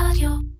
[0.00, 0.55] רדיו.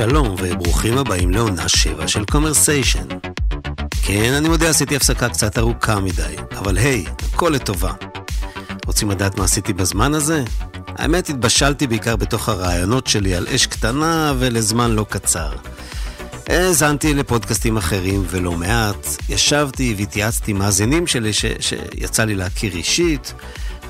[0.00, 3.06] שלום וברוכים הבאים לעונה 7 של קומרסיישן.
[4.02, 7.92] כן, אני מודה, עשיתי הפסקה קצת ארוכה מדי, אבל היי, הכל לטובה.
[8.86, 10.44] רוצים לדעת מה עשיתי בזמן הזה?
[10.86, 15.52] האמת, התבשלתי בעיקר בתוך הרעיונות שלי על אש קטנה ולזמן לא קצר.
[16.46, 21.44] האזנתי לפודקאסטים אחרים ולא מעט, ישבתי והתייעצתי עם מאזינים שלי ש...
[21.60, 23.34] שיצא לי להכיר אישית,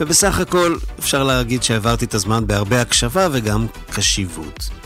[0.01, 4.79] ובסך הכל אפשר להגיד שהעברתי את הזמן בהרבה הקשבה וגם קשיבות.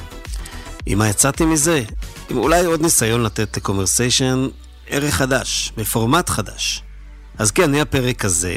[0.87, 1.83] עם מה יצאתי מזה?
[2.31, 4.49] עם אולי עוד ניסיון לתת לקומרסיישן
[4.89, 6.83] ערך חדש, בפורמט חדש.
[7.39, 8.57] אז כן, אני הפרק הזה,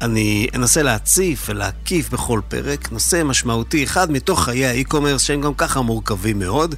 [0.00, 5.80] אני אנסה להציף ולהקיף בכל פרק נושא משמעותי אחד מתוך חיי האי-קומרס שהם גם ככה
[5.80, 6.74] מורכבים מאוד.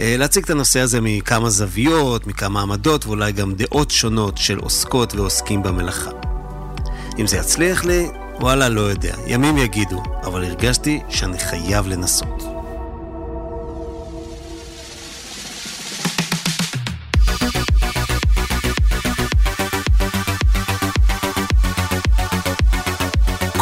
[0.00, 5.14] אה, להציג את הנושא הזה מכמה זוויות, מכמה עמדות ואולי גם דעות שונות של עוסקות
[5.14, 6.10] ועוסקים במלאכה.
[7.18, 8.06] אם זה יצליח לי,
[8.40, 9.16] וואלה, לא יודע.
[9.26, 12.53] ימים יגידו, אבל הרגשתי שאני חייב לנסות.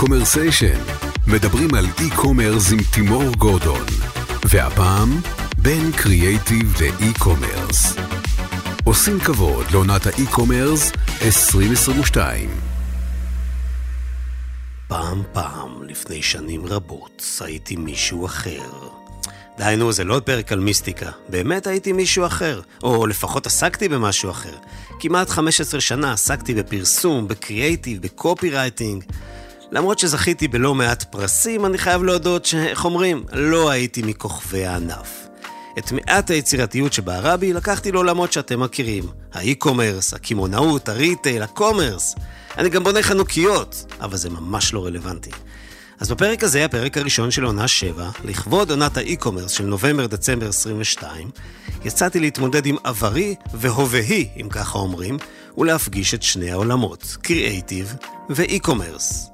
[0.02, 0.80] קומרסיישן,
[1.26, 3.86] מדברים על e-commerce עם תימור גורדון.
[4.44, 5.20] והפעם,
[5.58, 7.96] בין קריאייטיב ל e-commerce.
[8.84, 12.50] עושים כבוד לעונת ה e-commerce 2022.
[14.88, 18.70] פעם פעם, לפני שנים רבות, הייתי מישהו אחר.
[19.58, 21.10] די נו, זה לא פרק על מיסטיקה.
[21.28, 22.60] באמת הייתי מישהו אחר.
[22.82, 24.54] או לפחות עסקתי במשהו אחר.
[25.00, 29.04] כמעט 15 שנה עסקתי בפרסום, בקריאייטיב, ב copywriting.
[29.72, 35.28] למרות שזכיתי בלא מעט פרסים, אני חייב להודות שאיך אומרים, לא הייתי מכוכבי הענף.
[35.78, 39.04] את מעט היצירתיות שבערה בי לקחתי לעולמות שאתם מכירים.
[39.32, 42.14] ה e-commerce, הקמעונאות, ה retail, ה commerce.
[42.58, 45.30] אני גם בונה חנוכיות, אבל זה ממש לא רלוונטי.
[46.00, 51.30] אז בפרק הזה, הפרק הראשון של עונה 7, לכבוד עונת ה e-commerce של נובמבר-דצמבר 22,
[51.84, 55.18] יצאתי להתמודד עם עברי והווהי, אם ככה אומרים,
[55.58, 57.94] ולהפגיש את שני העולמות, קריאייטיב
[58.30, 59.31] ואי-קומרס.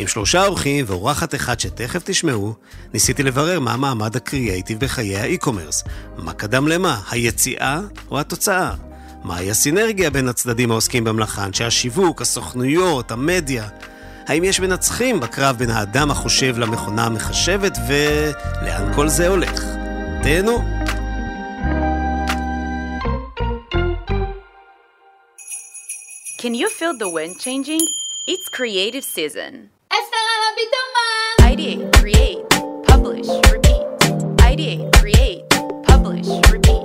[0.00, 2.54] עם שלושה אורחים ואורחת אחד שתכף תשמעו,
[2.94, 5.84] ניסיתי לברר מה מעמד הקריאייטיב בחיי האי-קומרס.
[6.16, 8.74] מה קדם למה, היציאה או התוצאה?
[9.24, 13.68] מהי הסינרגיה בין הצדדים העוסקים במלאכה, אנשי השיווק, הסוכנויות, המדיה?
[14.26, 19.64] האם יש מנצחים בקרב בין האדם החושב למכונה המחשבת, ולאן כל זה הולך?
[20.22, 20.58] תהנו.
[26.42, 27.84] Can you feel the wind changing?
[28.28, 29.77] It's creative season.
[31.58, 32.38] Ideate, create,
[32.88, 33.84] publish, repeat.
[34.50, 35.40] Ideate, create,
[35.88, 36.84] publish, repeat.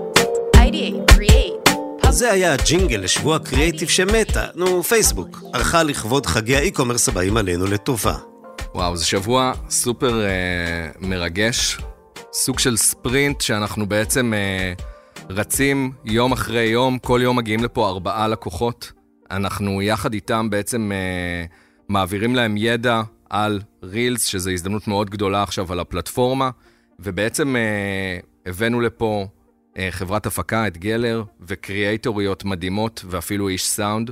[0.65, 1.53] Ideate, create,
[2.01, 2.11] publish.
[2.11, 8.15] זה היה הג'ינגל לשבוע קריאייטיב שמתה, נו, פייסבוק, ערכה לכבוד חגי האי-קומרס הבאים עלינו לטובה.
[8.75, 11.77] וואו, זה שבוע סופר אה, מרגש,
[12.33, 14.73] סוג של ספרינט שאנחנו בעצם אה,
[15.29, 18.91] רצים יום אחרי יום, כל יום מגיעים לפה ארבעה לקוחות.
[19.31, 21.45] אנחנו יחד איתם בעצם אה,
[21.89, 23.01] מעבירים להם ידע
[23.33, 26.49] על רילס, שזו הזדמנות מאוד גדולה עכשיו על הפלטפורמה,
[26.99, 29.27] ובעצם אה, הבאנו לפה
[29.77, 34.11] אה, חברת הפקה, את גלר, וקריאייטוריות מדהימות, ואפילו איש סאונד.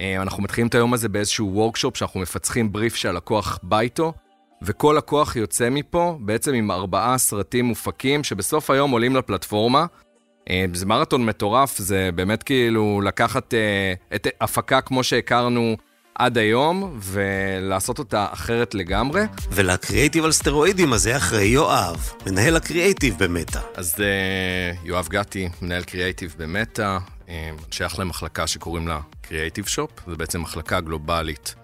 [0.00, 4.12] אה, אנחנו מתחילים את היום הזה באיזשהו וורקשופ שאנחנו מפצחים בריף שהלקוח בא איתו,
[4.62, 9.86] וכל לקוח יוצא מפה בעצם עם ארבעה סרטים מופקים, שבסוף היום עולים לפלטפורמה.
[10.50, 15.76] אה, זה מרתון מטורף, זה באמת כאילו לקחת אה, את הפקה כמו שהכרנו
[16.14, 19.22] עד היום, ולעשות אותה אחרת לגמרי.
[19.50, 23.60] ולקריאייטיב על סטרואידים הזה אחראי יואב, מנהל הקריאייטיב במטא.
[23.74, 26.98] אז אה, יואב גתי, מנהל קריאייטיב במטא,
[27.28, 31.54] אה, שייך למחלקה שקוראים לה קריאייטיב שופ, זו בעצם מחלקה גלובלית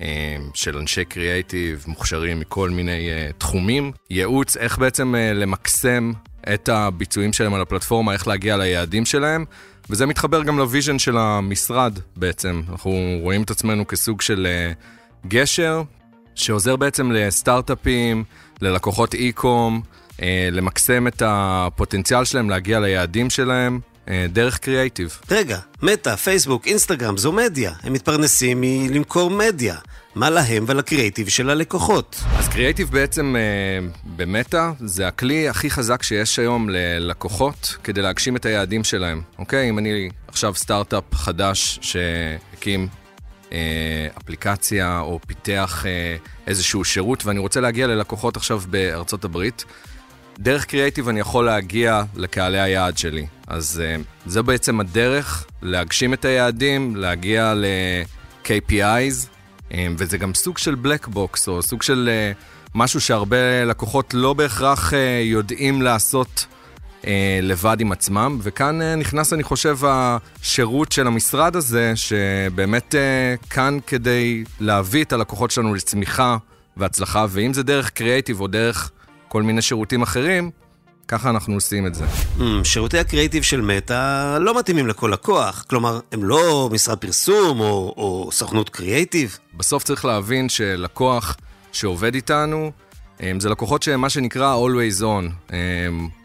[0.00, 3.92] אה, של אנשי קריאייטיב מוכשרים מכל מיני אה, תחומים.
[4.10, 6.12] ייעוץ, איך בעצם אה, למקסם
[6.54, 9.44] את הביצועים שלהם על הפלטפורמה, איך להגיע ליעדים שלהם.
[9.90, 12.62] וזה מתחבר גם ל vision של המשרד בעצם.
[12.68, 15.82] אנחנו רואים את עצמנו כסוג של uh, גשר,
[16.34, 18.24] שעוזר בעצם לסטארט-אפים,
[18.60, 19.82] ללקוחות e-com,
[20.16, 20.20] uh,
[20.52, 23.80] למקסם את הפוטנציאל שלהם להגיע ליעדים שלהם.
[24.12, 25.18] אה, דרך קריאייטיב.
[25.30, 27.72] רגע, מטא, פייסבוק, אינסטגרם, זו מדיה.
[27.82, 29.76] הם מתפרנסים מלמכור מדיה.
[30.14, 32.20] מה להם ולקריאייטיב של הלקוחות?
[32.38, 38.46] אז קריאייטיב בעצם אה, במטא זה הכלי הכי חזק שיש היום ללקוחות כדי להגשים את
[38.46, 39.68] היעדים שלהם, אוקיי?
[39.68, 42.88] אם אני עכשיו סטארט-אפ חדש שהקים
[43.52, 43.58] אה,
[44.18, 46.16] אפליקציה או פיתח אה,
[46.46, 49.64] איזשהו שירות ואני רוצה להגיע ללקוחות עכשיו בארצות הברית,
[50.38, 53.26] דרך קריאייטיב אני יכול להגיע לקהלי היעד שלי.
[53.46, 59.26] אז uh, זה בעצם הדרך להגשים את היעדים, להגיע ל-KPIs,
[59.72, 64.32] אה, וזה גם סוג של black box, או סוג של uh, משהו שהרבה לקוחות לא
[64.32, 64.92] בהכרח
[65.22, 66.46] יודעים לעשות
[67.42, 72.94] לבד עם עצמם, וכאן נכנס, אני חושב, השירות של המשרד הזה, שבאמת
[73.50, 76.36] כאן כדי להביא את הלקוחות שלנו לצמיחה
[76.76, 78.90] והצלחה, ואם זה דרך קריאייטיב או דרך...
[79.32, 80.50] כל מיני שירותים אחרים,
[81.08, 82.04] ככה אנחנו עושים את זה.
[82.38, 87.94] Mm, שירותי הקריאיטיב של מטא לא מתאימים לכל לקוח, כלומר, הם לא משרד פרסום או,
[87.96, 89.38] או סוכנות קריאיטיב.
[89.54, 91.36] בסוף צריך להבין שלקוח
[91.72, 92.72] שעובד איתנו,
[93.38, 95.54] זה לקוחות שהם מה שנקרא always on,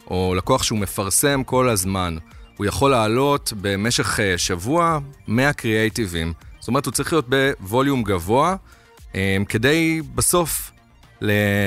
[0.08, 2.18] או לקוח שהוא מפרסם כל הזמן.
[2.58, 6.34] הוא יכול לעלות במשך אה, שבוע 100 קריאייטיבים.
[6.60, 8.56] זאת אומרת, הוא צריך להיות בווליום גבוה,
[9.50, 10.72] כדי בסוף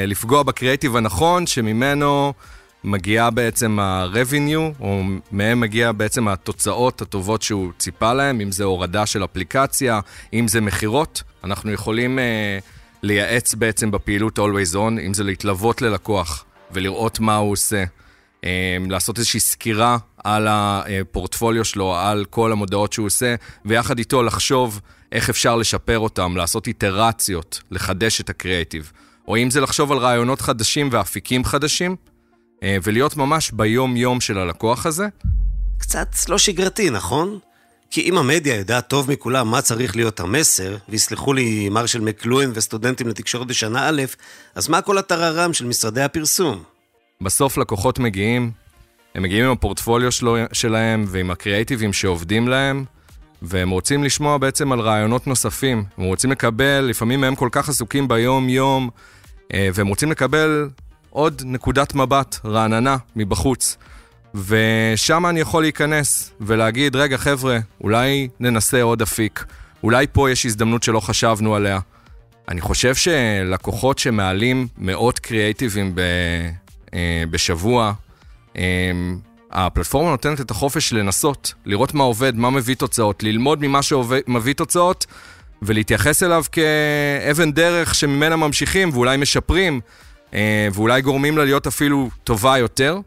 [0.07, 2.33] לפגוע בקריאיטיב הנכון, שממנו
[2.85, 5.03] מגיעה בעצם ה-revenue, או
[5.33, 10.01] מהם מגיע בעצם התוצאות הטובות שהוא ציפה להם, אם זה הורדה של אפליקציה,
[10.33, 11.23] אם זה מכירות.
[11.45, 12.65] אנחנו יכולים uh,
[13.03, 17.85] לייעץ בעצם בפעילות Always On, אם זה להתלוות ללקוח ולראות מה הוא עושה.
[18.41, 18.45] Um,
[18.91, 24.81] לעשות איזושהי סקירה על הפורטפוליו שלו, על כל המודעות שהוא עושה, ויחד איתו לחשוב
[25.13, 28.93] איך אפשר לשפר אותם, לעשות איטרציות, לחדש את הקריאיטיב.
[29.31, 31.97] או אם זה לחשוב על רעיונות חדשים ואפיקים חדשים,
[32.63, 35.07] אה, ולהיות ממש ביום-יום של הלקוח הזה.
[35.79, 37.39] קצת לא שגרתי, נכון?
[37.91, 43.09] כי אם המדיה יודעת טוב מכולם מה צריך להיות המסר, ויסלחו לי מרשל מקלואין וסטודנטים
[43.09, 44.03] לתקשורת בשנה א',
[44.55, 46.63] אז מה כל הטררם של משרדי הפרסום?
[47.21, 48.51] בסוף לקוחות מגיעים,
[49.15, 52.85] הם מגיעים עם הפורטפוליו שלו, שלהם ועם הקריאייטיבים שעובדים להם,
[53.43, 55.85] והם רוצים לשמוע בעצם על רעיונות נוספים.
[55.99, 58.91] הם רוצים לקבל, לפעמים הם כל כך עסוקים ביום-יום,
[59.55, 60.69] והם רוצים לקבל
[61.11, 63.77] עוד נקודת מבט רעננה מבחוץ.
[64.35, 69.45] ושם אני יכול להיכנס ולהגיד, רגע חבר'ה, אולי ננסה עוד אפיק,
[69.83, 71.79] אולי פה יש הזדמנות שלא חשבנו עליה.
[72.49, 76.01] אני חושב שלקוחות שמעלים מאות קריאייטיבים ב,
[76.95, 77.93] אה, בשבוע,
[78.57, 78.63] אה,
[79.51, 85.07] הפלטפורמה נותנת את החופש לנסות, לראות מה עובד, מה מביא תוצאות, ללמוד ממה שמביא תוצאות,
[85.63, 89.81] ולהתייחס אליו כאבן דרך שממנה ממשיכים ואולי משפרים,
[90.35, 92.99] אה, ואולי גורמים לה להיות אפילו טובה יותר.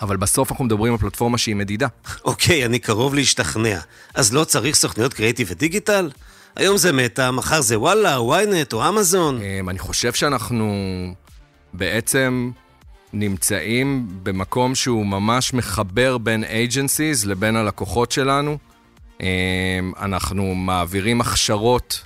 [0.00, 1.86] אבל בסוף אנחנו מדברים על פלטפורמה שהיא מדידה.
[2.24, 3.78] אוקיי, אני קרוב להשתכנע.
[4.14, 6.10] אז לא צריך סוכניות קריאיטיב ודיגיטל?
[6.56, 9.42] היום זה מטא, מחר זה וואלה, ynet או אמזון.
[9.42, 10.74] אה, אני חושב שאנחנו
[11.72, 12.50] בעצם
[13.12, 18.58] נמצאים במקום שהוא ממש מחבר בין agencies לבין הלקוחות שלנו.
[19.20, 19.26] אמ,
[20.00, 22.04] אנחנו מעבירים הכשרות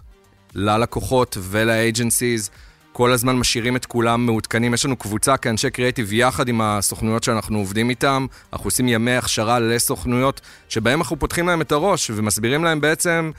[0.55, 2.50] ללקוחות ול-agencies,
[2.93, 4.75] כל הזמן משאירים את כולם מעודכנים.
[4.75, 8.26] יש לנו קבוצה כאנשי קריאיטיב יחד עם הסוכנויות שאנחנו עובדים איתם.
[8.53, 13.31] אנחנו עושים ימי הכשרה לסוכנויות, שבהם אנחנו פותחים להם את הראש ומסבירים להם בעצם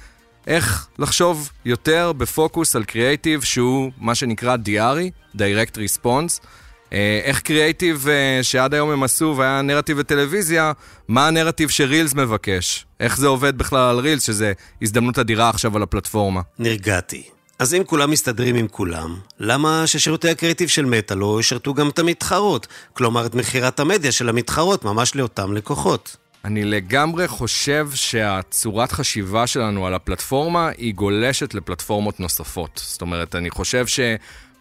[0.47, 6.45] איך לחשוב יותר בפוקוס על קריאיטיב שהוא מה שנקרא דיארי, Direct Response.
[6.93, 10.71] אה, איך קריאייטיב אה, שעד היום הם עשו והיה נרטיב בטלוויזיה,
[11.07, 12.85] מה הנרטיב שרילס מבקש?
[12.99, 16.41] איך זה עובד בכלל על רילס, שזה הזדמנות אדירה עכשיו על הפלטפורמה?
[16.59, 17.23] נרגעתי.
[17.59, 21.99] אז אם כולם מסתדרים עם כולם, למה ששירותי הקריאיטיב של מטא לא ישרתו גם את
[21.99, 22.67] המתחרות?
[22.93, 26.17] כלומר, את מכירת המדיה של המתחרות ממש לאותם לקוחות.
[26.45, 32.81] אני לגמרי חושב שהצורת חשיבה שלנו על הפלטפורמה היא גולשת לפלטפורמות נוספות.
[32.83, 33.99] זאת אומרת, אני חושב ש...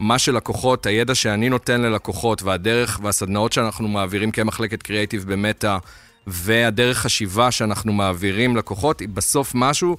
[0.03, 5.77] מה שלקוחות, הידע שאני נותן ללקוחות והדרך והסדנאות שאנחנו מעבירים כמחלקת קריאיטיב במטא
[6.27, 9.97] והדרך חשיבה שאנחנו מעבירים לקוחות היא בסוף משהו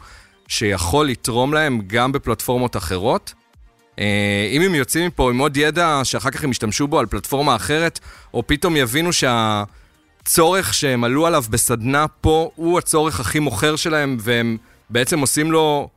[0.47, 3.33] שיכול לתרום להם גם בפלטפורמות אחרות.
[3.99, 7.55] אה, אם הם יוצאים מפה עם עוד ידע שאחר כך הם ישתמשו בו על פלטפורמה
[7.55, 7.99] אחרת,
[8.33, 9.13] או פתאום יבינו
[10.27, 14.57] שהצורך שהם עלו עליו בסדנה פה הוא הצורך הכי מוכר שלהם, והם
[14.89, 15.89] בעצם עושים לו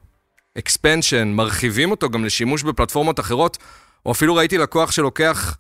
[0.58, 3.58] expansion, מרחיבים אותו גם לשימוש בפלטפורמות אחרות,
[4.06, 5.56] או אפילו ראיתי לקוח שלוקח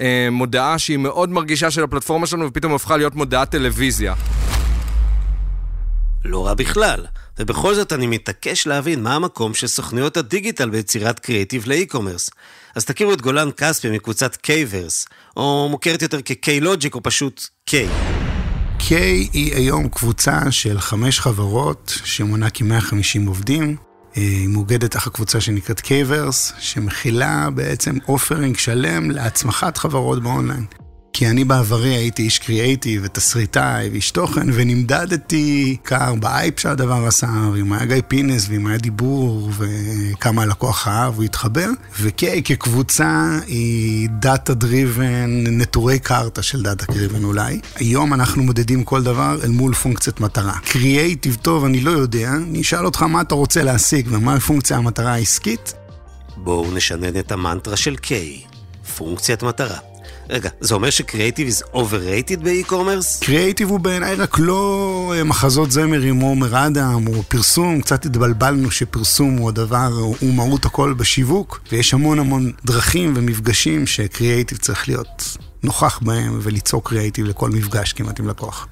[0.00, 4.14] אה, מודעה שהיא מאוד מרגישה של הפלטפורמה שלנו, ופתאום הפכה להיות מודעת טלוויזיה.
[6.24, 7.06] לא רע בכלל,
[7.38, 12.30] ובכל זאת אני מתעקש להבין מה המקום של סוכנויות הדיגיטל ביצירת קריאיטיב ל e-commerce.
[12.74, 15.06] אז תכירו את גולן כספי מקבוצת קייברס,
[15.36, 17.72] או מוכרת יותר כ-K-Logic או פשוט K.
[18.78, 18.94] K
[19.32, 23.76] היא היום קבוצה של חמש חברות שמונה כ-150 עובדים.
[24.16, 30.64] אה, היא מאוגדת תחת קבוצה שנקראת קייברס, שמכילה בעצם offering שלם להצמחת חברות באונליין.
[31.12, 37.72] כי אני בעברי הייתי איש קריאייטיב ותסריטאי ואיש תוכן, ונמדדתי רק בהייפ שהדבר עשה, ואם
[37.72, 41.68] היה גיא פינס, ואם היה דיבור, וכמה הלקוח אהב, או התחבר.
[42.00, 47.60] וקיי כקבוצה היא data driven, נטורי קרתא של data driven אולי.
[47.74, 50.58] היום אנחנו מודדים כל דבר אל מול פונקציית מטרה.
[50.64, 55.12] קריאייטיב טוב, אני לא יודע, אני אשאל אותך מה אתה רוצה להשיג ומה פונקציה המטרה
[55.12, 55.74] העסקית.
[56.36, 58.40] בואו נשנן את המנטרה של קיי,
[58.96, 59.89] פונקציית מטרה.
[60.30, 63.20] רגע, זה אומר שקריאיטיב is overrated באי-קומרס?
[63.20, 68.70] קריאיטיב הוא בעיניי רק לא אה, מחזות זמר עם עומר אדם או פרסום, קצת התבלבלנו
[68.70, 75.36] שפרסום הוא הדבר, הוא מהות הכל בשיווק, ויש המון המון דרכים ומפגשים שקריאיטיב צריך להיות
[75.62, 78.68] נוכח בהם וליצור קריאיטיב לכל מפגש כמעט עם לקוח.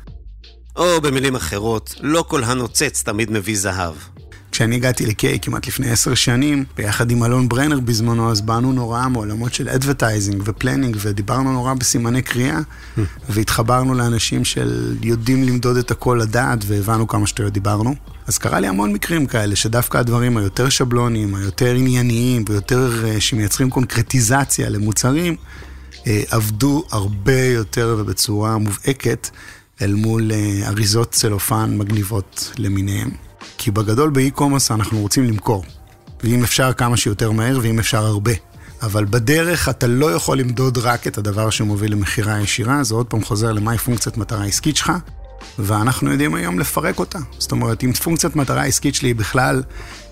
[0.77, 3.95] או במילים אחרות, לא כל הנוצץ תמיד מביא זהב.
[4.59, 9.09] כשאני הגעתי לקיי כמעט לפני עשר שנים, ביחד עם אלון ברנר בזמנו, אז באנו נורא
[9.09, 12.61] מעולמות של advertising ו planning, ודיברנו נורא בסימני קריאה,
[13.29, 17.95] והתחברנו לאנשים שיודעים למדוד את הכל לדעת, והבנו כמה שטויות דיברנו.
[18.27, 23.71] אז קרה לי המון מקרים כאלה, שדווקא הדברים היותר שבלוניים, היותר ענייניים, ויותר אה, שמייצרים
[23.71, 25.37] קונקרטיזציה למוצרים,
[26.07, 29.29] אה, עבדו הרבה יותר ובצורה מובהקת
[29.83, 33.28] אל מול אה, אריזות צלופן מגניבות למיניהם.
[33.59, 35.65] כי בגדול באי-קומרס אנחנו רוצים למכור.
[36.25, 38.33] ואם אפשר כמה שיותר מהר, ואם אפשר הרבה.
[38.83, 43.25] אבל בדרך אתה לא יכול למדוד רק את הדבר שמוביל למכירה ישירה, זה עוד פעם
[43.25, 44.93] חוזר למהי פונקציית מטרה עסקית שלך,
[45.59, 47.19] ואנחנו יודעים היום לפרק אותה.
[47.39, 49.63] זאת אומרת, אם פונקציית מטרה עסקית שלי היא בכלל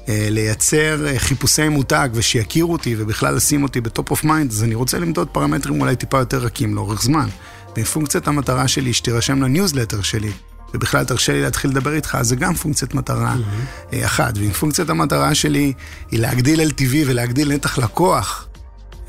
[0.08, 4.64] אה, לייצר אה, חיפושי מותג ושיכירו אותי ובכלל לשים אותי ב top of mind, אז
[4.64, 7.28] אני רוצה למדוד פרמטרים אולי טיפה יותר רכים לאורך זמן.
[7.76, 10.32] ואם פונקציית המטרה שלי שתירשם לניוזלטר שלי,
[10.74, 13.96] ובכלל תרשה לי להתחיל לדבר איתך, זה גם פונקציית מטרה mm-hmm.
[14.04, 14.38] אחת.
[14.38, 15.72] ואם פונקציית המטרה שלי
[16.10, 18.48] היא להגדיל LTV ולהגדיל נתח לקוח,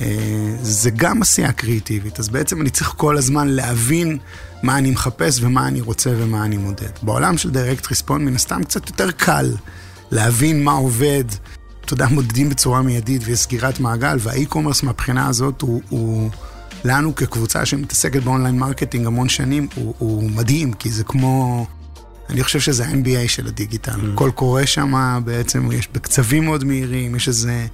[0.01, 2.19] אה, זה גם עשייה קריאיטיבית.
[2.19, 4.17] אז בעצם אני צריך כל הזמן להבין
[4.63, 6.89] מה אני מחפש ומה אני רוצה ומה אני מודד.
[7.01, 9.51] בעולם של direct response מן הסתם קצת יותר קל
[10.11, 11.23] להבין מה עובד.
[11.85, 15.81] אתה יודע, מודדים בצורה מיידית ויש סגירת מעגל, והאי-קומרס מהבחינה הזאת הוא...
[15.89, 16.29] הוא
[16.85, 21.65] לנו כקבוצה שמתעסקת ב online marketing המון שנים, הוא, הוא מדהים, כי זה כמו...
[22.29, 23.91] אני חושב שזה ה-NBA של הדיגיטל.
[23.91, 24.13] Mm.
[24.13, 27.65] הכל קורה שם בעצם, יש בקצבים מאוד מהירים, יש איזה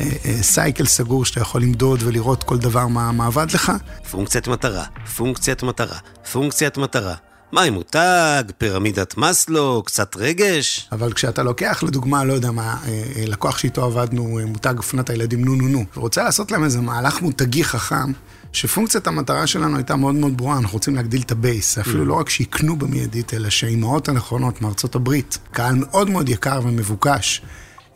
[0.00, 3.72] אה, אה, cycle סגור שאתה יכול למדוד ולראות כל דבר מה, מה עבד לך.
[4.10, 4.84] פונקציית מטרה,
[5.16, 5.98] פונקציית מטרה,
[6.32, 7.14] פונקציית מטרה.
[7.54, 10.88] מה עם מותג, פירמידת מאסלו, קצת רגש?
[10.92, 15.10] אבל כשאתה לוקח לדוגמה, לא יודע מה, אה, אה, לקוח שאיתו עבדנו, אה, מותג אופנת
[15.10, 18.12] הילדים נו נו נו, ורוצה לעשות להם איזה מהלך מותגי חכם,
[18.52, 22.06] שפונקציית המטרה שלנו הייתה מאוד מאוד ברורה, אנחנו רוצים להגדיל את ה base, אפילו mm.
[22.06, 27.42] לא רק שיקנו במיידית, אלא שהאימהות הנכונות מארצות הברית, קהל מאוד מאוד יקר ומבוקש,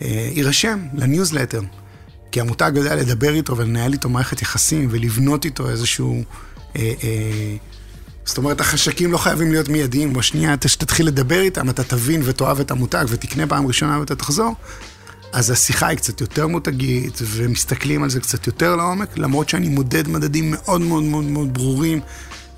[0.01, 1.61] יירשם לניוזלטר.
[2.33, 6.23] כי המותג יודע לדבר איתו ולנהל איתו מערכת יחסים ולבנות איתו איזשהו...
[6.77, 7.57] אה, אה,
[8.29, 12.71] זאת אומרת, החשקים לא חייבים להיות מיידיים, בשנייה שתתחיל לדבר איתם, אתה תבין ותאהב את
[12.71, 14.55] המותג ותקנה פעם ראשונה ואתה תחזור.
[15.33, 20.09] אז השיחה היא קצת יותר מותגית, ומסתכלים על זה קצת יותר לעומק, למרות שאני מודד
[20.09, 22.01] מדדים מאוד מאוד מאוד מאוד ברורים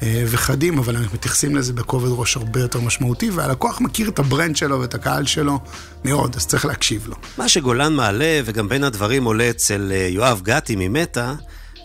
[0.03, 4.25] אה, וחדים, אבל אנחנו מתייחסים לזה בכובד ראש הרבה יותר משמעותי, והלקוח מכיר את ה
[4.25, 5.59] brand שלו ואת הקהל שלו
[6.05, 7.17] מאוד, אז צריך להקשיב לו.
[7.39, 11.35] מה שגולן מעלה, וגם בין הדברים עולה אצל אה, יואב גתי ממטא,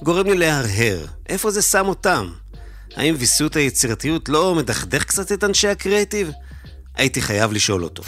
[0.03, 1.05] גורם לי להרהר.
[1.29, 2.27] איפה זה שם אותם?
[2.95, 6.31] האם ויסות היצירתיות לא מדכדך קצת את אנשי הקריאיטיב?
[6.95, 8.03] הייתי חייב לשאול אותו.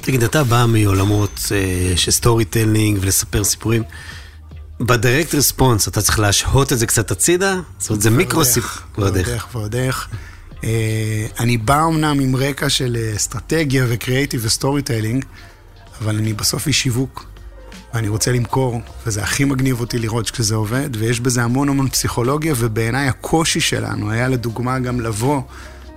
[0.00, 3.82] תגיד, אתה בא מעולמות אה, של storytelling ולספר סיפורים.
[4.80, 7.60] ב direct response אתה צריך להשהות את זה קצת הצידה?
[7.78, 8.70] זאת אומרת, זה מיקרו סיפור.
[8.98, 9.46] ועוד איך.
[9.52, 10.08] ועוד איך.
[10.64, 15.24] אה, אני בא אמנם עם רקע של אה, אסטרטגיה וקריאיטיב ו storytelling,
[16.00, 17.31] אבל אני בסוף איש שיווק,
[17.94, 22.54] ואני רוצה למכור, וזה הכי מגניב אותי לראות כשזה עובד, ויש בזה המון המון פסיכולוגיה,
[22.58, 25.42] ובעיניי הקושי שלנו היה לדוגמה גם לבוא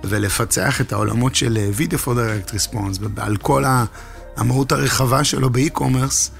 [0.04, 3.64] ולפצח את העולמות של אה, Video for Direct Response, ועל כל
[4.36, 6.30] המהות הרחבה שלו באי-קומרס,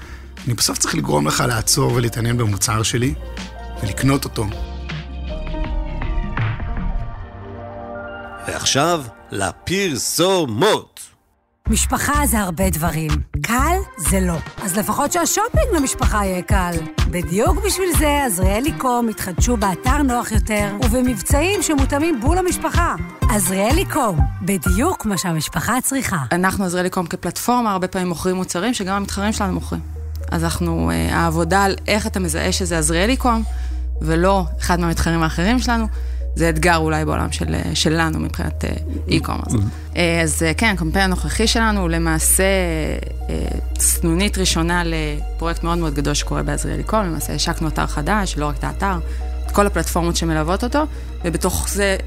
[0.45, 3.13] אני בסוף צריך לגרום לך לעצור ולהתעניין במוצר שלי,
[3.83, 4.47] ולקנות אותו.
[8.47, 10.96] ועכשיו, לפרסומות.
[11.69, 13.11] משפחה זה הרבה דברים.
[13.41, 14.37] קל זה לא.
[14.63, 16.71] אז לפחות שהשופינג למשפחה יהיה קל.
[17.11, 22.95] בדיוק בשביל זה עזריאלי קום התחדשו באתר נוח יותר ובמבצעים שמותאמים בול למשפחה.
[23.29, 26.17] עזריאלי קום, בדיוק מה שהמשפחה צריכה.
[26.31, 29.81] אנחנו עזריאלי קום כפלטפורמה, הרבה פעמים מוכרים מוצרים שגם המתחרים שלנו מוכרים.
[30.31, 33.43] אז אנחנו, אה, העבודה על איך אתה מזהה שזה עזריאלי קום,
[34.01, 35.87] ולא אחד מהמתחרים האחרים שלנו,
[36.37, 38.63] זה אתגר אולי בעולם של, שלנו מבחינת
[39.09, 39.55] e-commerce.
[40.23, 42.43] אז כן, הקמפיין הנוכחי שלנו הוא למעשה
[43.79, 48.57] סנונית ראשונה לפרויקט מאוד מאוד גדול שקורה בעזריאלי קום, למעשה השקנו אתר חדש, לא רק
[48.57, 48.97] את האתר,
[49.45, 50.85] את כל הפלטפורמות שמלוות אותו,
[51.25, 51.97] ובתוך זה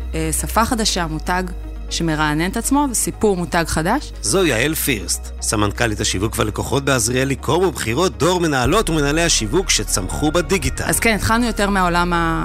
[0.41, 1.43] שפה חדשה, מותג
[1.91, 4.13] שמרענן את עצמו, וסיפור מותג חדש.
[4.23, 10.85] זו יעל פירסט, סמנכ"לית השיווק והלקוחות בעזריאלי קום ובחירות דור מנהלות ומנהלי השיווק שצמחו בדיגיטל.
[10.85, 12.45] אז כן, התחלנו יותר מהעולם ה...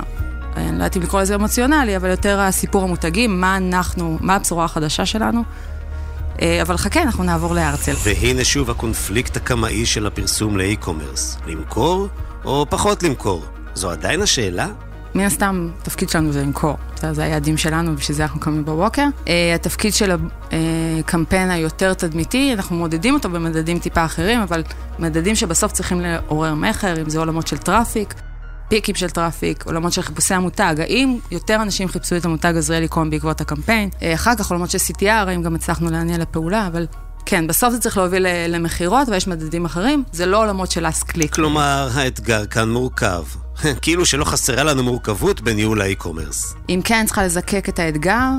[0.56, 4.66] אני לא יודעת אם לקרוא לזה אמוציונלי, אבל יותר הסיפור המותגים, מה אנחנו, מה הבשורה
[4.66, 5.44] החדשה שלנו.
[6.62, 7.94] אבל חכה, אנחנו נעבור להרצל.
[8.04, 11.38] והנה שוב הקונפליקט הקמאי של הפרסום לאי-קומרס.
[11.48, 12.08] למכור
[12.46, 13.46] או פחות למכור?
[13.74, 14.68] זו עדיין השאלה?
[15.16, 16.78] מן הסתם, התפקיד שלנו זה למכור.
[17.12, 19.08] זה היעדים שלנו, ובשביל זה אנחנו קמים בבוקר.
[19.56, 20.16] התפקיד של
[21.00, 24.64] הקמפיין היותר תדמיתי, אנחנו מודדים אותו במדדים טיפה אחרים, אבל
[25.00, 28.14] מדדים שבסוף צריכים לעורר מכר, אם זה עולמות של traffic,
[28.68, 30.76] פיקים של traffic, עולמות של חיפושי המותג.
[30.80, 33.90] האם יותר אנשים חיפשו את המותג עזריאלי קום בעקבות הקמפיין?
[34.14, 36.88] אחר כך עולמות של CTR, האם גם הצלחנו להניע לפעולה, אבל...
[37.26, 41.34] כן, בסוף זה צריך להוביל למכירות, ויש מדדים אחרים, זה לא עולמות של last click.
[41.34, 43.24] כלומר, האתגר כאן מורכב.
[43.82, 46.56] כאילו שלא חסרה לנו מורכבות בניהול האי-קומרס.
[46.70, 48.30] אני כן צריכה לזקק את האתגר.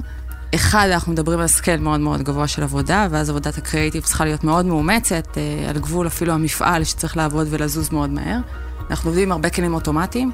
[0.55, 4.45] אחד, אנחנו מדברים על scale מאוד מאוד גבוה של עבודה, ואז עבודת הקריאיטיב צריכה להיות
[4.45, 8.39] מאוד מאומצת, על גבול אפילו המפעל שצריך לעבוד ולזוז מאוד מהר.
[8.91, 10.33] אנחנו עובדים עם הרבה כלים אוטומטיים,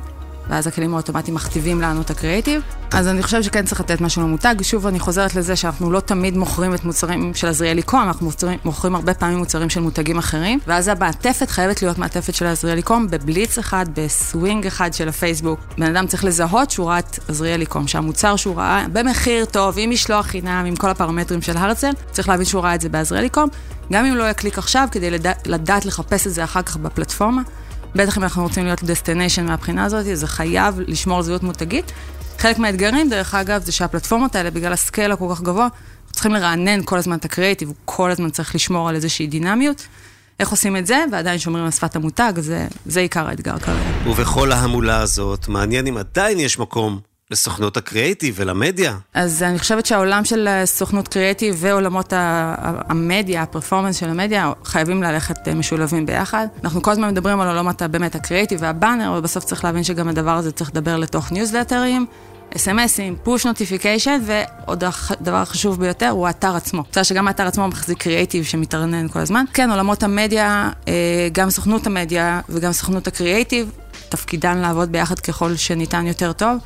[0.49, 2.63] ואז הכלים האוטומטיים מכתיבים לנו את הקריאיטיב.
[2.91, 4.55] אז אני חושבת שכן צריך לתת משהו למותג.
[4.63, 8.59] שוב, אני חוזרת לזה שאנחנו לא תמיד מוכרים את מוצרים של עזריאלי קום, אנחנו מוצרים,
[8.65, 13.07] מוכרים הרבה פעמים מוצרים של מותגים אחרים, ואז המעטפת חייבת להיות מעטפת של עזריאלי קום,
[13.11, 15.61] בבליץ אחד, בסווינג אחד של הפייסבוק.
[15.79, 20.27] בן אדם צריך לזהות שהוא ראה עזריאלי קום, שהמוצר שהוא ראה במחיר טוב, עם משלוח
[20.27, 23.49] חינם, עם כל הפרמטרים של ה retail, צריך להבין שהוא ראה את זה בעזריאלי קום,
[23.93, 27.43] גם אם לא יקליק עכשיו, כדי לדע, לדעת לחפש את זה אחר כך בפלטפורמה.
[27.95, 31.93] בטח אם אנחנו רוצים להיות destination מהבחינה הזאת, זה חייב לשמור על זהות מותגית.
[32.39, 35.69] חלק מהאתגרים, דרך אגב, זה שהפלטפורמות האלה, בגלל ה scale הכל כך גבוה,
[36.13, 39.87] צריכים לרענן כל הזמן את הקריאיטיב, הוא כל הזמן צריך לשמור על איזושהי דינמיות.
[40.41, 44.11] איך עושים את זה, ועדיין שומרים על שפת המותג, זה, זה עיקר האתגר כרגע.
[44.11, 47.01] ובכל ההמולה הזאת, מעניין אם עדיין יש מקום
[47.33, 48.97] לסוכנות הקריאיטיב ולמדיה.
[49.15, 55.49] אז אני חושבת שהעולם של סוכנות קריאיטיב ועולמות המדיה, ה performance של המדיה, חייבים ללכת
[55.49, 56.47] משולבים ביחד.
[56.65, 60.31] אנחנו כל הזמן מדברים על עולמות באמת הקריאיטיב והבאנר, אבל בסוף צריך להבין שגם הדבר
[60.31, 62.07] הזה צריך לדבר לתוך ניוזלטרים.
[62.57, 66.85] אס.אם.אסים, push notification, ועוד הדבר החשוב ביותר הוא האתר עצמו.
[66.91, 69.45] בסדר שגם האתר עצמו מחזיק קריאיטיב שמתרענן כל הזמן.
[69.53, 70.71] כן, עולמות המדיה,
[71.33, 73.71] גם סוכנות המדיה וגם סוכנות הקריאיטיב,
[74.09, 76.59] תפקידן לעבוד ביחד ככל שניתן יותר טוב.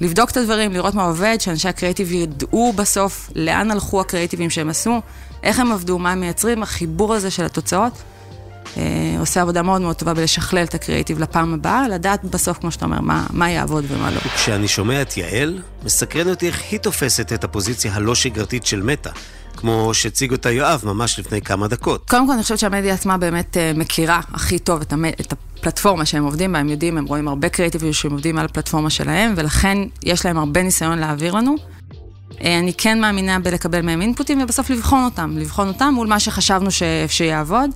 [0.00, 5.00] לבדוק את הדברים, לראות מה עובד, שאנשי הקריאיטיב ידעו בסוף לאן הלכו הקריאיטיבים שהם עשו,
[5.42, 7.92] איך הם עבדו, מה הם מייצרים, החיבור הזה של התוצאות.
[8.76, 12.84] אה, עושה עבודה מאוד מאוד טובה בלשכלל את הקריאיטיב לפעם הבאה, לדעת בסוף, כמו שאתה
[12.84, 14.20] אומר, מה, מה יעבוד ומה לא.
[14.26, 19.10] וכשאני שומע את יעל, מסקרן אותי איך היא תופסת את הפוזיציה הלא שגרתית של מטא.
[19.56, 22.10] כמו שהציג אותה יואב ממש לפני כמה דקות.
[22.10, 25.12] קודם כל, אני חושבת שהמדיה עצמה באמת uh, מכירה הכי טוב את, המד...
[25.20, 28.90] את הפלטפורמה שהם עובדים בה, הם יודעים, הם רואים הרבה קריאיטיבים שהם עובדים על הפלטפורמה
[28.90, 31.54] שלהם, ולכן יש להם הרבה ניסיון להעביר לנו.
[32.30, 36.70] Uh, אני כן מאמינה בלקבל מהם אינפוטים, ובסוף לבחון אותם, לבחון אותם מול מה שחשבנו
[36.70, 36.82] ש...
[37.08, 37.70] שיעבוד.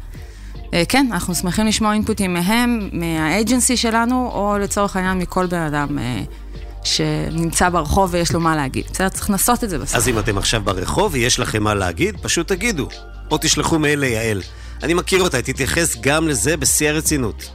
[0.55, 5.99] Uh, כן, אנחנו שמחים לשמוע אינפוטים מהם, מהאג'נסי שלנו, או לצורך העניין מכל בן אדם.
[6.89, 8.85] שנמצא ברחוב ויש לו מה להגיד.
[8.93, 9.09] בסדר?
[9.09, 9.97] צריך לנסות את זה בסוף.
[9.97, 12.89] אז אם אתם עכשיו ברחוב ויש לכם מה להגיד, פשוט תגידו.
[13.31, 14.43] או תשלחו מייל ליעל.
[14.83, 17.51] אני מכיר אותה, תתייחס גם לזה בשיא הרצינות.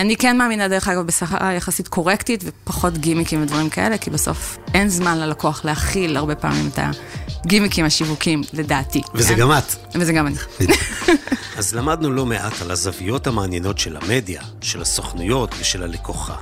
[0.00, 4.88] אני כן מאמינה, דרך אגב, בשפה יחסית קורקטית ופחות גימיקים ודברים כאלה, כי בסוף אין
[4.88, 6.78] זמן ללקוח להכיל הרבה פעמים את
[7.44, 9.02] הגימיקים השיווקים, לדעתי.
[9.14, 9.40] וזה כן?
[9.40, 9.94] גם את.
[9.94, 10.36] וזה גם אני.
[11.58, 16.36] אז למדנו לא מעט על הזוויות המעניינות של המדיה, של הסוכנויות ושל הלקוחה.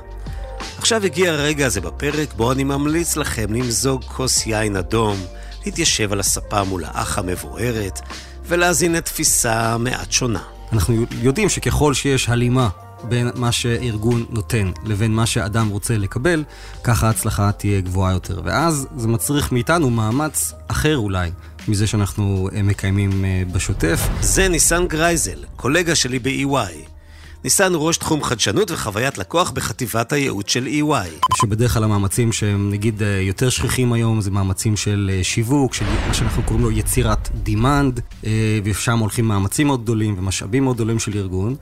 [0.79, 5.17] עכשיו הגיע הרגע הזה בפרק בו אני ממליץ לכם למזוג כוס יין אדום,
[5.65, 7.99] להתיישב על הספה מול האח המבוארת
[8.45, 10.39] ולהזין לתפיסה מעט שונה.
[10.73, 12.69] אנחנו יודעים שככל שיש הלימה
[13.03, 16.43] בין מה שארגון נותן לבין מה שאדם רוצה לקבל,
[16.83, 18.41] ככה ההצלחה תהיה גבוהה יותר.
[18.43, 21.31] ואז זה מצריך מאיתנו מאמץ אחר אולי.
[21.67, 24.07] מזה שאנחנו מקיימים בשוטף.
[24.21, 26.98] זה ניסן גרייזל, קולגה שלי ב-EY.
[27.43, 31.35] ניסן הוא ראש תחום חדשנות וחוויית לקוח בחטיבת הייעוץ של EY.
[31.41, 36.43] שבדרך כלל המאמצים שהם נגיד יותר שכיחים היום זה מאמצים של שיווק, של מה שאנחנו
[36.43, 38.27] קוראים לו יצירת demand,
[38.63, 41.55] ושם הולכים מאמצים מאוד גדולים ומשאבים מאוד גדולים של ארגון.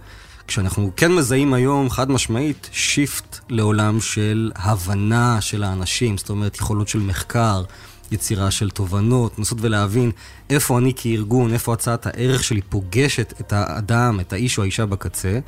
[0.47, 6.87] כשאנחנו כן מזהים היום חד משמעית שיפט לעולם של הבנה של האנשים, זאת אומרת יכולות
[6.87, 7.63] של מחקר,
[8.11, 10.11] יצירה של תובנות, לנסות ולהבין
[10.49, 15.39] איפה אני כארגון, איפה הצעת הערך שלי פוגשת את האדם, את האיש או האישה בקצה,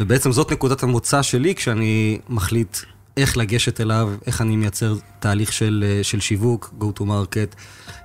[0.00, 2.76] ובעצם זאת נקודת המוצא שלי כשאני מחליט
[3.16, 7.56] איך לגשת אליו, איך אני מייצר תהליך של, אה, של שיווק, go to market,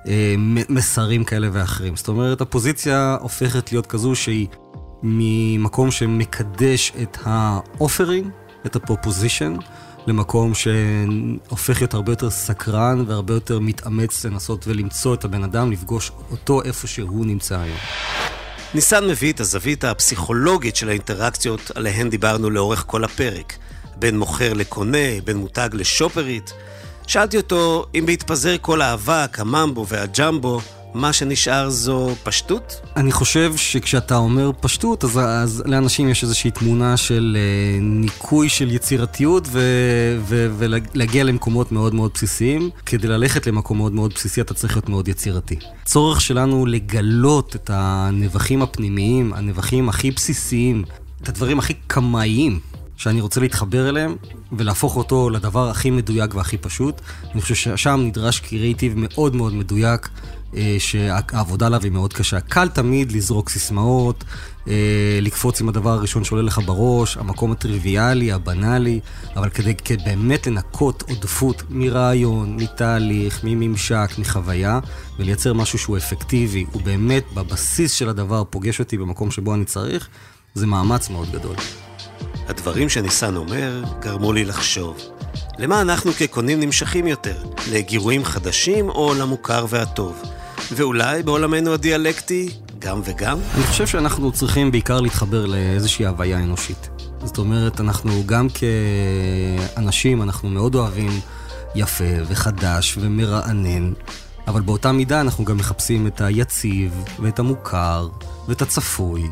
[0.08, 0.34] אה,
[0.68, 1.96] מסרים כאלה ואחרים.
[1.96, 4.46] זאת אומרת, הפוזיציה הופכת להיות כזו שהיא
[5.02, 8.26] ממקום שמקדש את ה offering,
[8.66, 9.56] את ה proposition,
[10.06, 16.12] למקום שהופך להיות הרבה יותר סקרן והרבה יותר מתאמץ לנסות ולמצוא את הבן אדם, לפגוש
[16.30, 17.78] אותו איפה שהוא נמצא היום.
[18.74, 23.52] ניסן מביא את הזווית הפסיכולוגית של האינטראקציות עליהן דיברנו לאורך כל הפרק.
[23.96, 26.52] בין מוכר לקונה, בין מותג לשופרית.
[27.06, 30.60] שאלתי אותו אם בהתפזר כל האבק, הממבו והג'מבו,
[30.94, 32.80] מה שנשאר זו פשטות?
[32.96, 38.70] אני חושב שכשאתה אומר פשטות, אז, אז לאנשים יש איזושהי תמונה של אה, ניקוי של
[38.70, 39.60] יצירתיות ו,
[40.20, 42.70] ו, ולהגיע למקומות מאוד מאוד בסיסיים.
[42.86, 45.56] כדי ללכת למקום מאוד מאוד בסיסי אתה צריך להיות מאוד יצירתי.
[45.84, 50.84] צורך שלנו לגלות את הנבחים הפנימיים, הנבחים הכי בסיסיים,
[51.22, 52.60] את הדברים הכי קמאיים
[52.96, 54.16] שאני רוצה להתחבר אליהם
[54.52, 57.00] ולהפוך אותו לדבר הכי מדויק והכי פשוט.
[57.32, 60.08] אני חושב ששם נדרש קריאיטיב מאוד מאוד מדויק,
[60.78, 62.40] שהעבודה עליו היא מאוד קשה.
[62.40, 64.24] קל תמיד לזרוק סיסמאות,
[64.68, 69.00] אה, לקפוץ עם הדבר הראשון שעולה לך בראש, המקום הטריוויאלי, הבנאלי,
[69.36, 74.78] אבל כדי, כדי באמת לנקות עודפות מרעיון, מתהליך, מממשק, מחוויה,
[75.18, 80.08] ולייצר משהו שהוא אפקטיבי, הוא באמת בבסיס של הדבר פוגש אותי במקום שבו אני צריך,
[80.54, 81.56] זה מאמץ מאוד גדול.
[82.48, 84.98] הדברים שניסן אומר גרמו לי לחשוב.
[85.58, 87.44] למה אנחנו כקונים נמשכים יותר?
[87.72, 90.22] לגירויים חדשים או למוכר והטוב?
[90.72, 93.38] ואולי בעולמנו הדיאלקטי, גם וגם?
[93.54, 96.88] אני חושב שאנחנו צריכים בעיקר להתחבר לאיזושהי הוויה אנושית.
[97.24, 98.46] זאת אומרת, אנחנו גם
[99.74, 101.20] כאנשים, אנחנו מאוד אוהבים
[101.74, 103.92] יפה וחדש ומרענן,
[104.46, 108.08] אבל באותה מידה אנחנו גם מחפשים את היציב ואת המוכר
[108.48, 109.22] ואת הצפוי.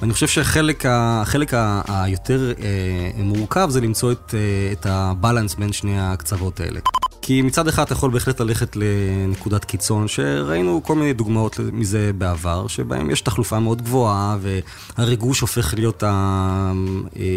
[0.00, 1.54] ואני חושב שהחלק
[1.88, 6.80] היותר אה, מורכב זה למצוא את, אה, את הבלנס בין שני הקצוות האלה.
[7.22, 12.66] כי מצד אחד אתה יכול בהחלט ללכת לנקודת קיצון, שראינו כל מיני דוגמאות מזה בעבר,
[12.66, 16.72] שבהם יש תחלופה מאוד גבוהה, והריגוש הופך להיות אה,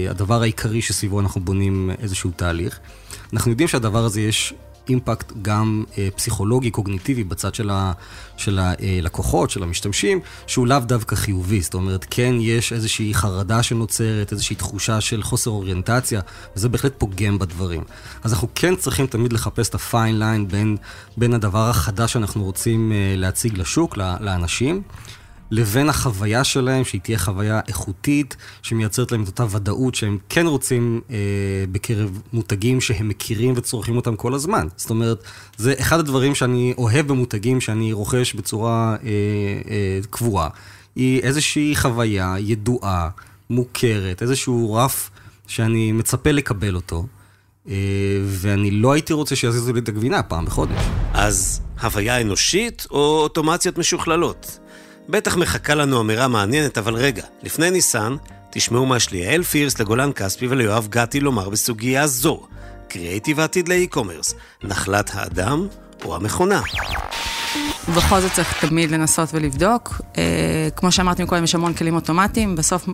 [0.10, 2.80] הדבר העיקרי שסביבו אנחנו בונים איזשהו תהליך.
[3.34, 4.54] אנחנו יודעים שהדבר הזה יש
[4.90, 7.92] אימפקט גם אה, פסיכולוגי, קוגניטיבי, בצד של, ה,
[8.38, 11.62] של הלקוחות, של המשתמשים, שהוא לאו דווקא חיובי.
[11.62, 16.22] זאת אומרת, כן יש איזושהי חרדה שנוצרת, איזושהי תחושה של חוסר אוריינטציה,
[16.56, 17.84] וזה בהחלט פוגם בדברים.
[18.24, 20.78] אז אנחנו כן צריכים תמיד לחפש את הפיין ליין בין,
[21.18, 24.82] בין הדבר החדש שאנחנו רוצים אה, להציג לשוק, לאנשים.
[25.52, 31.02] לבין החוויה שלהם, שהיא תהיה חוויה איכותית, שמייצרת להם את אותה ודאות שהם כן רוצים
[31.10, 31.16] אה,
[31.72, 34.68] בקרב מותגים שהם מכירים וצורכים אותם כל הזמן.
[34.76, 35.24] זאת אומרת,
[35.58, 39.10] זה אחד הדברים שאני אוהב במותגים שאני רוכש בצורה אה,
[39.70, 40.50] אה, קבועה.
[40.96, 43.10] היא איזושהי חוויה ידועה,
[43.50, 45.10] מוכרת, איזשהו רף
[45.48, 47.06] שאני מצפה לקבל אותו.
[47.70, 47.76] אה,
[48.26, 50.82] ואני לא הייתי רוצה שיזיזו לי את הגבינה פעם בחודש.
[51.14, 54.60] אז הוויה אנושית או אוטומציות משוכללות?
[55.10, 58.16] בטח מחכה לנו אמירה מעניינת, אבל רגע, לפני ניסן,
[58.50, 62.48] תשמעו מה יש ליעל פירס, לגולן כספי וליואב גתי לומר בסוגיה זו.
[62.88, 65.68] קריאיטיב העתיד לאי-קומרס, נחלת האדם
[66.06, 66.62] או המכונה.
[67.96, 70.02] בכל זאת צריך תמיד לנסות ולבדוק.
[70.18, 72.88] אה, כמו שאמרתי קודם, יש המון כלים אוטומטיים, בסוף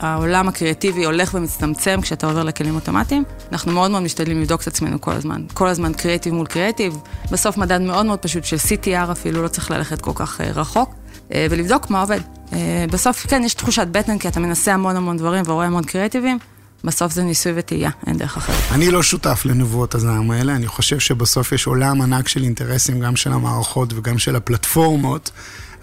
[0.00, 3.24] העולם הקריאטיבי הולך ומצטמצם כשאתה עובר לכלים אוטומטיים.
[3.52, 5.44] אנחנו מאוד מאוד משתדלים לבדוק את עצמנו כל הזמן.
[5.54, 6.98] כל הזמן קריאטיב מול קריאטיב.
[7.30, 10.94] בסוף מדד מאוד מאוד פשוט של CTR אפילו, לא צריך ללכת כל כך אה, רחוק.
[11.34, 12.20] אה, ולבדוק מה עובד.
[12.52, 16.38] אה, בסוף, כן, יש תחושת בטן, כי אתה מנסה המון המון דברים ורואה המון קריאטיבים.
[16.84, 18.72] בסוף זה ניסוי וטעייה, אין דרך אחרת.
[18.72, 23.16] אני לא שותף לנבואות הזעם האלה, אני חושב שבסוף יש עולם ענק של אינטרסים, גם
[23.16, 25.30] של המערכות וגם של הפלטפורמות,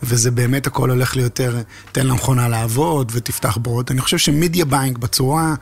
[0.03, 1.61] וזה באמת הכל הולך ליותר,
[1.91, 3.91] תן למכונה לעבוד ותפתח בורות.
[3.91, 5.55] אני חושב ש media buying בצורה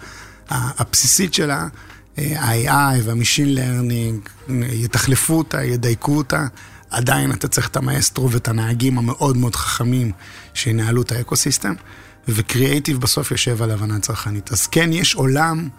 [0.50, 1.68] הבסיסית שלה,
[2.18, 6.48] אה, ה-AI וה-Machine Learning יתחלפו אותה, ידייקו אותה.
[6.90, 10.12] עדיין אתה צריך את המאסטרו ואת הנהגים המאוד מאוד חכמים
[10.54, 11.74] שינהלו את האקוסיסטם,
[12.28, 14.52] וקריאייטיב בסוף יושב על הבנה צרכנית.
[14.52, 15.70] אז כן, יש עולם,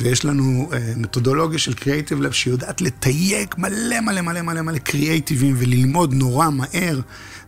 [0.00, 5.54] ויש לנו uh, מתודולוגיה של קריאייטיב לב שיודעת לתייג מלא מלא מלא מלא מלא קריאייטיבים
[5.58, 7.00] וללמוד נורא מהר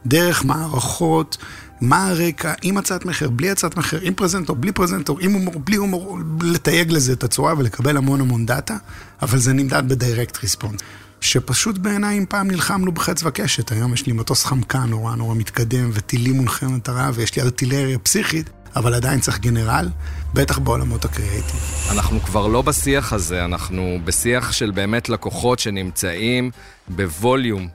[0.06, 1.36] דרך מערכות.
[1.80, 5.76] מה הרקע, עם הצעת מחיר, בלי הצעת מחיר, עם פרזנטור, בלי פרזנטור, עם הומור, בלי
[5.76, 8.76] הומור, לתייג לזה את הצורה ולקבל המון המון דאטה,
[9.22, 10.80] אבל זה נמדד ב direct response.
[11.26, 15.90] שפשוט בעיניי אם פעם נלחמנו בחץ וקשת, היום יש לי מטוס חמקן נורא נורא מתקדם
[15.92, 19.88] וטילים מונחים מטרה ויש לי ארטילריה פסיכית, אבל עדיין צריך גנרל,
[20.34, 21.60] בטח בעולמות הקריאייטיב.
[21.90, 26.50] אנחנו כבר לא בשיח הזה, אנחנו בשיח של באמת לקוחות שנמצאים
[26.88, 27.68] בווליום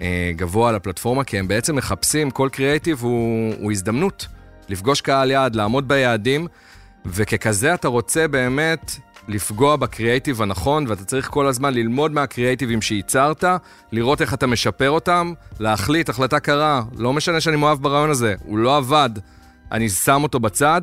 [0.00, 4.26] אה, גבוה על הפלטפורמה, כי הם בעצם מחפשים, כל קריאייטיב הוא, הוא הזדמנות
[4.68, 6.46] לפגוש קהל יעד, לעמוד ביעדים,
[7.06, 8.92] וככזה אתה רוצה באמת
[9.28, 13.44] לפגוע בקריאייטיב הנכון, ואתה צריך כל הזמן ללמוד מהקריאייטיבים שייצרת,
[13.92, 18.58] לראות איך אתה משפר אותם, להחליט החלטה קרה, לא משנה שאני מאוהב ברעיון הזה, הוא
[18.58, 19.10] לא עבד,
[19.72, 20.82] אני שם אותו בצד.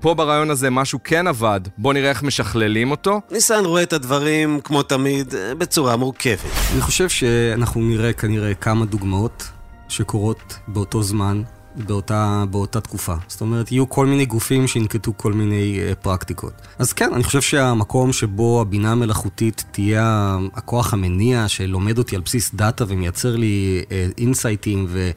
[0.00, 3.20] פה ברעיון הזה משהו כן עבד, בוא נראה איך משכללים אותו.
[3.30, 6.50] ניסן רואה את הדברים, כמו תמיד, בצורה מורכבת.
[6.72, 9.48] אני חושב שאנחנו נראה כנראה כמה דוגמאות
[9.88, 11.42] שקורות באותו זמן,
[11.76, 13.14] באותה, באותה תקופה.
[13.28, 16.52] זאת אומרת, יהיו כל מיני גופים שינקטו כל מיני uh, פרקטיקות.
[16.78, 22.54] אז כן, אני חושב שהמקום שבו הבינה המלאכותית תהיה הכוח המניע שלומד אותי על בסיס
[22.54, 23.82] דאטה ומייצר לי
[24.18, 25.10] אינסייטים uh, ו...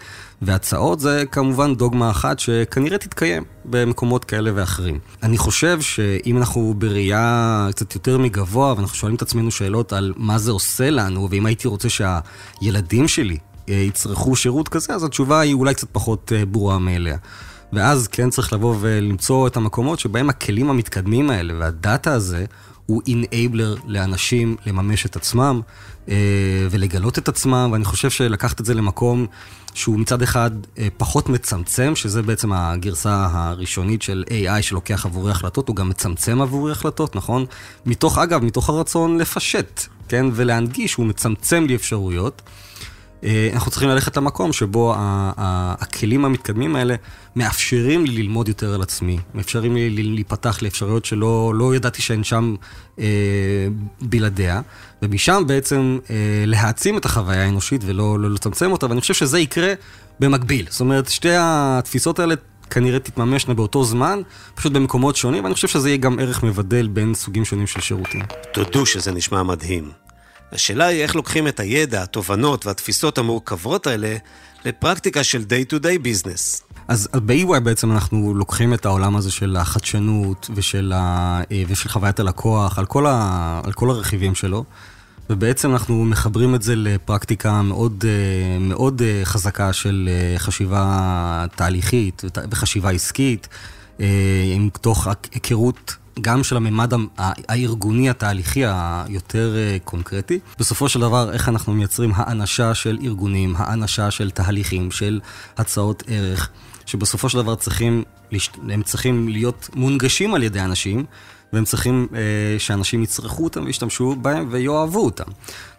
[0.46, 5.00] והצעות, זה כמובן דוגמה אחת שכנראה תתקיים במקומות כאלה ואחרים.
[5.24, 10.38] אני חושב שאם אנחנו בראייה קצת יותר מגבוה, ואנחנו שואלים את עצמנו שאלות על מה
[10.38, 15.54] זה עושה לנו, ואם הייתי רוצה שהילדים שלי אה, יצרכו שירות כזה, אז התשובה היא
[15.54, 17.18] אולי קצת פחות אה, ברורה מאליה.
[17.74, 22.46] ואז כן צריך לבוא ולמצוא את המקומות שבהם הכלים המתקדמים האלה והדאטה הזה
[22.86, 25.62] הוא אינאבלר לאנשים לממש את עצמם
[26.10, 26.16] אה,
[26.72, 29.26] ולגלות את עצמם, ואני חושב שלקחת את זה למקום
[29.74, 30.52] שהוא מצד אחד
[30.98, 36.72] פחות מצמצם, שזה בעצם הגרסה הראשונית של AI שלוקח עבורי החלטות, הוא גם מצמצם עבורי
[36.72, 37.46] החלטות, נכון?
[37.86, 40.26] מתוך, אגב, מתוך הרצון לפשט, כן?
[40.34, 42.42] ולהנגיש, הוא מצמצם לי אפשרויות.
[43.24, 46.96] אה, אנחנו צריכים ללכת למקום שבו הכלים המתקדמים האלה
[47.36, 52.56] מאפשרים לי ללמוד יותר על עצמי, מאפשרים לי להיפתח לאפשרויות שלא לא ידעתי שהן שם
[53.00, 53.06] אה,
[54.02, 54.62] בלעדיה,
[55.02, 59.74] ומשם בעצם אה, להעצים את החוויה האנושית ולא לא לצמצם אותה, ואני חושב שזה יקרה
[60.20, 60.66] במקביל.
[60.70, 62.36] זאת אומרת, שתי התפיסות האלה
[62.70, 64.20] כנראה תתממשנה באותו זמן,
[64.56, 68.22] פשוט במקומות שונים, ואני חושב שזה יהיה גם ערך מבדל בין סוגים שונים של שירותים.
[68.54, 70.04] תודו שזה נשמע מדהים.
[70.54, 74.16] השאלה היא איך לוקחים את הידע, התובנות והתפיסות המורכבות האלה
[74.66, 76.62] לפרקטיקה של day-to-day business.
[76.88, 81.42] אז ב-EY בעצם אנחנו לוקחים את העולם הזה של החדשנות ושל, ה...
[81.52, 83.62] אה, ושל חוויית הלקוח, על כל, ה...
[83.64, 84.64] על כל הרכיבים שלו,
[85.30, 92.92] ובעצם אנחנו מחברים את זה לפרקטיקה מאוד, אה, מאוד אה, חזקה של חשיבה תהליכית וחשיבה
[92.92, 93.48] עסקית,
[94.56, 100.40] עם תוך היכרות גם של הממד הארגוני התהליכי היותר אה, קונקרטי.
[100.60, 105.20] בסופו של דבר, איך אנחנו מייצרים האנשה של ארגונים, האנשה של תהליכים, של
[105.58, 106.50] הצעות ערך,
[106.86, 108.04] שבסופו של דבר צריכים,
[108.70, 111.06] הם צריכים להיות מונגשים על ידי אנשים.
[111.54, 115.32] והם צריכים אה, שאנשים יצרכו אותם וישתמשו בהם ויאהבו אותם.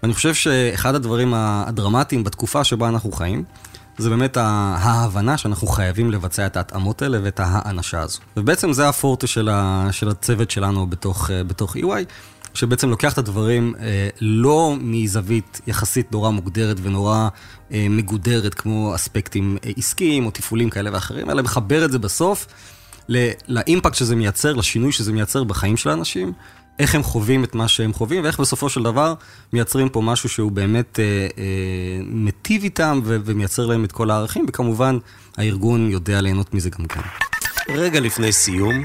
[0.03, 3.45] ואני חושב שאחד הדברים הדרמטיים בתקופה שבה אנחנו חיים,
[3.99, 8.19] זה באמת ההבנה שאנחנו חייבים לבצע את ההתאמות האלה ואת האנשה הזו.
[8.37, 12.05] ובעצם זה הפורטה של, ה, של הצוות שלנו בתוך, אה, בתוך EY,
[12.55, 17.29] שבעצם לוקח את הדברים אה, לא מזווית יחסית נורא מוגדרת ונורא
[17.73, 22.47] אה, מגודרת, כמו אספקטים עסקיים או תפעולים כאלה ואחרים, אלא מחבר את זה בסוף
[23.49, 26.33] לאימפקט שזה מייצר, לשינוי שזה מייצר בחיים של האנשים.
[26.79, 29.15] איך הם חווים את מה שהם חווים, ואיך בסופו של דבר
[29.53, 31.05] מייצרים פה משהו שהוא באמת אה,
[31.39, 34.99] אה, מטיב איתם ו- ומייצר להם את כל הערכים, וכמובן,
[35.37, 37.01] הארגון יודע ליהנות מזה גם כן.
[37.69, 38.85] רגע לפני סיום,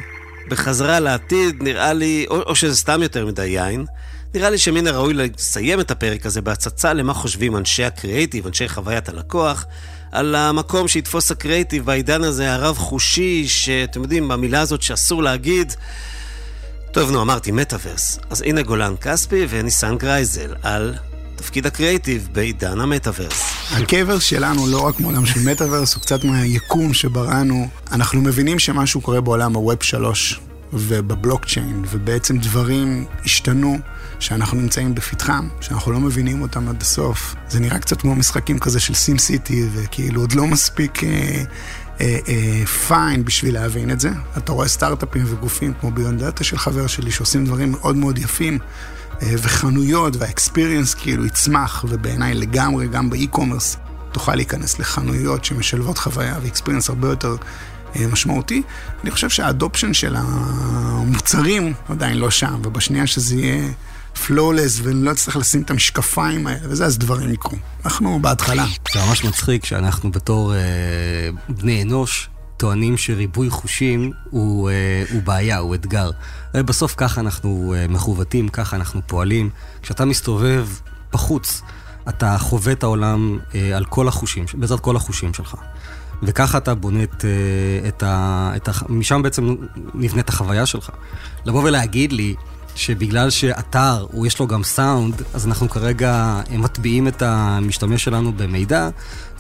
[0.50, 3.86] בחזרה לעתיד נראה לי, או, או שזה סתם יותר מדי יין,
[4.34, 9.10] נראה לי שמן הראוי לסיים את הפרק הזה בהצצה למה חושבים אנשי הקריאיטיב, אנשי חוויית
[9.10, 9.66] הלקוח,
[10.12, 15.74] על המקום שיתפוס הקריאיטיב בעידן הזה הרב-חושי, שאתם יודעים, במילה הזאת שאסור להגיד.
[16.92, 18.20] טוב, נו, אמרתי מטאוורס.
[18.30, 20.96] אז הנה גולן כספי וניסן גרייזל על
[21.36, 23.54] תפקיד הקריאיטיב בעידן המטאוורס.
[23.72, 27.68] הקבר שלנו לא רק מעולם של מטאוורס, הוא קצת מהיקום שבראנו.
[27.92, 30.40] אנחנו מבינים שמשהו קורה בעולם ה Web 3
[30.74, 33.78] ובבלוקצ'יין, ובעצם דברים השתנו.
[34.20, 37.36] שאנחנו נמצאים בפתחם, שאנחנו לא מבינים אותם עד הסוף.
[37.50, 41.44] זה נראה קצת כמו משחקים כזה של SimCity, וכאילו עוד לא מספיק אה,
[42.88, 44.10] fine בשביל להבין את זה.
[44.38, 48.60] אתה רואה סטארט-אפים וגופים כמו Beyond Data של חבר שלי שעושים דברים מאוד מאוד יפים,
[49.22, 53.78] וחנויות וה experience כאילו יצמח, ובעיניי לגמרי, גם ב e-commerce,
[54.12, 57.36] תוכל להיכנס לחנויות שמשלבות חוויה ו experience הרבה יותר
[58.12, 58.62] משמעותי.
[59.04, 63.72] אני חושב שה adoption של המוצרים עדיין לא שם, ובשנייה שזה יהיה...
[64.28, 67.58] flawless, ואני לא אצטרך לשים את המשקפיים האלה, וזה, אז דברים יקרו.
[67.86, 68.66] אנחנו בהתחלה.
[68.94, 70.60] זה ממש מצחיק שאנחנו בתור אה,
[71.50, 76.12] בני אנוש טוענים שריבוי חושים הוא, אה, הוא בעיה, הוא אתגר.
[76.54, 79.50] ובסוף ככה אנחנו אה, מכוותים, ככה אנחנו פועלים.
[79.82, 80.68] כשאתה מסתובב
[81.14, 81.62] בחוץ,
[82.10, 85.56] אתה חווה את העולם אה, על כל החושים, בעזרת כל החושים שלך.
[86.24, 88.52] וככה אתה בונה את, אה, את ה...
[88.56, 89.56] את ה משם בעצם
[89.94, 90.90] נבנית החוויה שלך.
[91.46, 92.36] לבוא ולהגיד לי
[92.76, 98.90] שבגלל שאתר, הוא יש לו גם סאונד, אז אנחנו כרגע מטביעים את המשתמש שלנו במידע,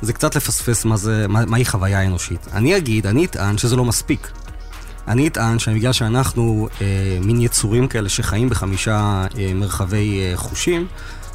[0.01, 2.47] זה קצת לפספס מה זה, מה, מהי חוויה אנושית.
[2.53, 4.31] אני אגיד, אני אטען שזה לא מספיק.
[5.07, 10.87] אני אטען שבגלל שאנחנו אה, מין יצורים כאלה שחיים בחמישה אה, מרחבי אה, חושים,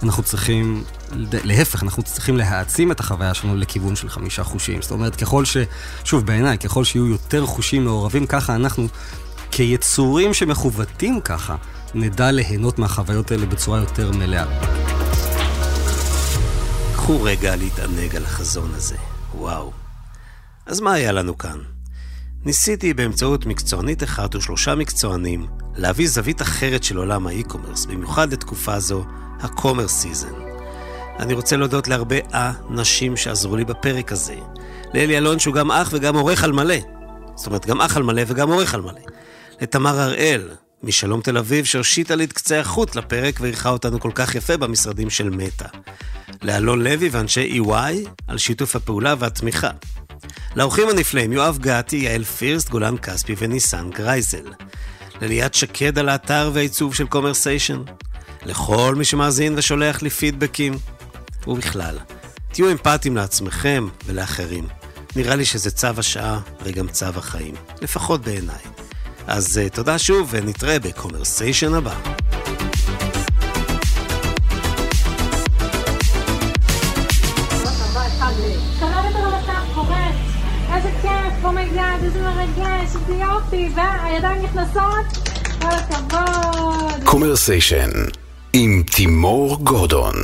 [0.03, 0.85] אנחנו צריכים,
[1.45, 4.83] להפך, אנחנו צריכים להעצים את החוויה שלנו לכיוון של חמישה חושים.
[4.83, 5.57] זאת אומרת, ככל ש...
[6.05, 8.87] שוב, בעיניי, ככל שיהיו יותר חושים מעורבים, ככה אנחנו,
[9.51, 11.57] כיצורים שמכוותים ככה,
[11.95, 14.45] נדע ליהנות מהחוויות האלה בצורה יותר מלאה.
[16.95, 18.97] קחו רגע להתענג על החזון הזה.
[19.35, 19.73] וואו.
[20.67, 21.59] אז מה היה לנו כאן?
[22.45, 28.81] ניסיתי באמצעות מקצוענית אחת ושלושה מקצוענים להביא זווית אחרת של עולם ה e-commerce, במיוחד לתקופה
[28.81, 29.05] זו,
[29.41, 30.35] ה commerce season.
[31.19, 32.17] אני רוצה להודות להרבה
[32.71, 34.37] אנשים שעזרו לי בפרק הזה.
[34.95, 36.77] לאלי אלון שהוא גם אח וגם עורך על מלא.
[37.35, 39.01] זאת אומרת, גם אח על מלא וגם עורך על מלא.
[39.61, 40.49] לתמר הראל,
[40.85, 45.11] משלום תל אביב, שהושיטה לי את קצה החוט לפרק ואירחה אותנו כל כך יפה במשרדים
[45.11, 45.67] של מטא.
[46.43, 49.71] לאלון לוי ואנשי EY על שיתוף הפעולה והתמיכה.
[50.57, 54.53] לאורחים הנפלאים יואב גתי, יעל פירסט, גולן כספי וניסן גרייזל.
[55.21, 57.83] לליאת שקד על האתר והעיצוב של קומרסיישן.
[58.45, 60.79] לכל מי שמאזין ושולח לי פידבקים.
[61.47, 61.99] ובכלל,
[62.53, 64.69] תהיו אמפתיים לעצמכם ולאחרים.
[65.17, 68.84] נראה לי שזה צו השעה וגם צו החיים, לפחות בעיניי.
[69.27, 71.95] אז אה, תודה שוב ונתראה בקומרסיישן הבא.
[87.05, 87.91] קומרסיישן
[88.53, 90.15] עם תימור גורדון